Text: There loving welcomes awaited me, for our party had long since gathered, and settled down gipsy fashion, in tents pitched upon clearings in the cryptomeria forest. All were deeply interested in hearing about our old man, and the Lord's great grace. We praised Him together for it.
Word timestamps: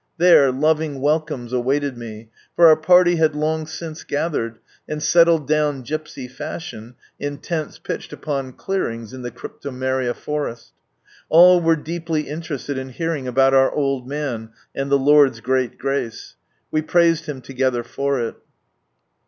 There 0.17 0.51
loving 0.51 0.99
welcomes 0.99 1.53
awaited 1.53 1.95
me, 1.95 2.29
for 2.55 2.65
our 2.65 2.75
party 2.75 3.17
had 3.17 3.35
long 3.35 3.67
since 3.67 4.03
gathered, 4.03 4.57
and 4.89 4.99
settled 5.03 5.47
down 5.47 5.83
gipsy 5.83 6.27
fashion, 6.27 6.95
in 7.19 7.37
tents 7.37 7.77
pitched 7.77 8.11
upon 8.11 8.53
clearings 8.53 9.13
in 9.13 9.21
the 9.21 9.29
cryptomeria 9.29 10.15
forest. 10.15 10.71
All 11.29 11.61
were 11.61 11.75
deeply 11.75 12.21
interested 12.23 12.79
in 12.79 12.89
hearing 12.89 13.27
about 13.27 13.53
our 13.53 13.69
old 13.71 14.07
man, 14.09 14.49
and 14.73 14.89
the 14.89 14.97
Lord's 14.97 15.39
great 15.39 15.77
grace. 15.77 16.35
We 16.71 16.81
praised 16.81 17.27
Him 17.27 17.39
together 17.41 17.83
for 17.83 18.19
it. 18.21 18.37